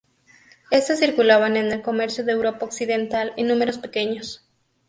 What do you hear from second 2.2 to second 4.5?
de Europa occidental en números pequeños.